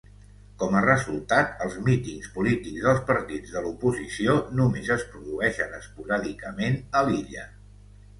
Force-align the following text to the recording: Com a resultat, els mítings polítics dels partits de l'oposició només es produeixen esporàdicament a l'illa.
Com 0.61 0.75
a 0.77 0.79
resultat, 0.83 1.51
els 1.65 1.75
mítings 1.89 2.29
polítics 2.37 2.85
dels 2.85 3.03
partits 3.09 3.53
de 3.57 3.61
l'oposició 3.65 4.35
només 4.61 4.89
es 4.97 5.05
produeixen 5.11 5.77
esporàdicament 5.81 6.81
a 7.01 7.05
l'illa. 7.11 7.45